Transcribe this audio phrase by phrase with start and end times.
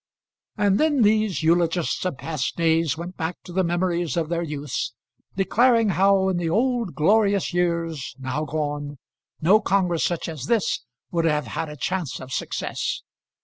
[0.57, 4.95] And then these eulogists of past days went back to the memories of their youths,
[5.35, 8.97] declaring how in the old glorious years, now gone,
[9.41, 13.03] no congress such as this would have had a chance of success.